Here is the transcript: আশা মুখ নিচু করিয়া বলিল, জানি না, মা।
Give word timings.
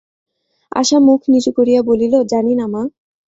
আশা 0.71 0.97
মুখ 0.99 1.21
নিচু 1.31 1.51
করিয়া 1.57 1.81
বলিল, 1.81 2.13
জানি 2.23 2.53
না, 2.55 2.65
মা। 2.67 2.81